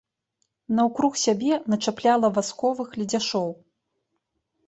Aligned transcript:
Наўкруг 0.77 1.13
сябе 1.25 1.53
начапляла 1.73 2.31
васковых 2.37 2.89
ледзяшоў. 3.01 3.49